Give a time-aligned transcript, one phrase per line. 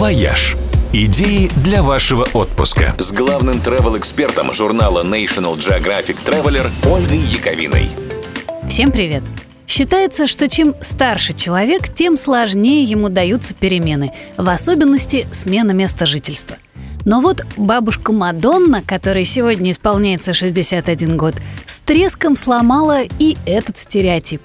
[0.00, 0.56] «Вояж».
[0.94, 2.94] Идеи для вашего отпуска.
[2.96, 7.90] С главным travel-экспертом журнала National Geographic Traveler Ольгой Яковиной.
[8.66, 9.22] Всем привет!
[9.66, 16.56] Считается, что чем старше человек, тем сложнее ему даются перемены, в особенности смена места жительства.
[17.04, 21.34] Но вот бабушка Мадонна, которой сегодня исполняется 61 год,
[21.66, 24.40] с треском сломала и этот стереотип.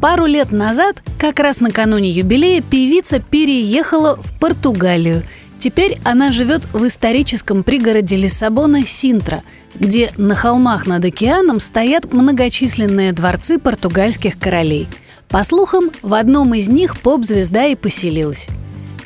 [0.00, 5.22] Пару лет назад, как раз накануне юбилея, певица переехала в Португалию–
[5.64, 9.42] Теперь она живет в историческом пригороде Лиссабона Синтра,
[9.74, 14.88] где на холмах над океаном стоят многочисленные дворцы португальских королей.
[15.28, 18.48] По слухам, в одном из них поп-звезда и поселилась.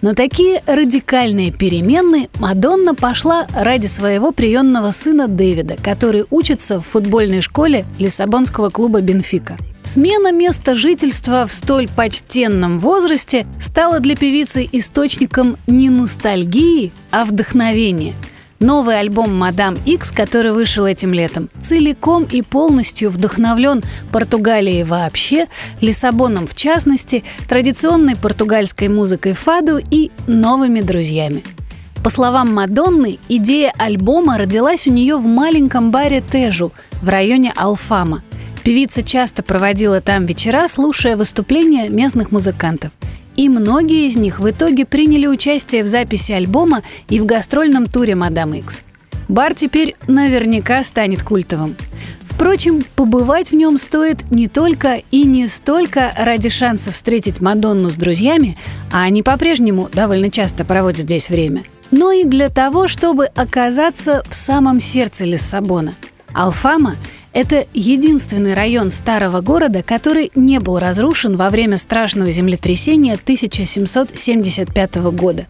[0.01, 7.41] Но такие радикальные перемены Мадонна пошла ради своего приемного сына Дэвида, который учится в футбольной
[7.41, 9.57] школе Лиссабонского клуба «Бенфика».
[9.89, 18.13] Смена места жительства в столь почтенном возрасте стала для певицы источником не ностальгии, а вдохновения.
[18.61, 25.47] Новый альбом «Мадам Икс», который вышел этим летом, целиком и полностью вдохновлен Португалией вообще,
[25.81, 31.43] Лиссабоном в частности, традиционной португальской музыкой фаду и новыми друзьями.
[32.05, 38.23] По словам Мадонны, идея альбома родилась у нее в маленьком баре Тежу в районе Алфама.
[38.69, 42.93] Певица часто проводила там вечера, слушая выступления местных музыкантов.
[43.35, 48.15] И многие из них в итоге приняли участие в записи альбома и в гастрольном туре
[48.15, 48.83] «Мадам Икс».
[49.27, 51.77] Бар теперь наверняка станет культовым.
[52.21, 57.95] Впрочем, побывать в нем стоит не только и не столько ради шанса встретить Мадонну с
[57.95, 58.59] друзьями,
[58.93, 64.35] а они по-прежнему довольно часто проводят здесь время, но и для того, чтобы оказаться в
[64.35, 65.95] самом сердце Лиссабона.
[66.35, 66.97] Алфама–
[67.39, 75.47] это единственный район старого города, который не был разрушен во время страшного землетрясения 1775 года.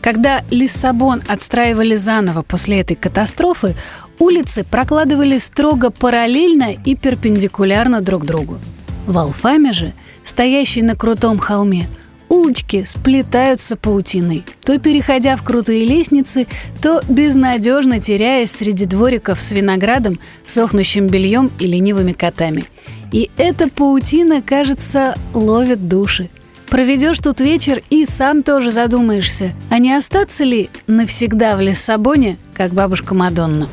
[0.00, 3.74] Когда Лиссабон отстраивали заново после этой катастрофы,
[4.20, 8.60] улицы прокладывали строго параллельно и перпендикулярно друг другу.
[9.08, 11.88] В Алфаме же, стоящей на крутом холме,
[12.32, 16.46] улочки сплетаются паутиной, то переходя в крутые лестницы,
[16.80, 22.64] то безнадежно теряясь среди двориков с виноградом, сохнущим бельем и ленивыми котами.
[23.12, 26.30] И эта паутина, кажется, ловит души.
[26.70, 32.72] Проведешь тут вечер и сам тоже задумаешься, а не остаться ли навсегда в Лиссабоне, как
[32.72, 33.68] бабушка Мадонна.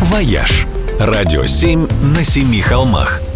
[0.00, 0.66] «Вояж»–
[0.98, 1.86] радио 7
[2.16, 3.20] на семи холмах–